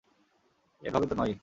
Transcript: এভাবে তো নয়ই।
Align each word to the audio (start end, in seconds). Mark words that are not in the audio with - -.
এভাবে 0.81 1.05
তো 1.07 1.15
নয়ই। 1.15 1.35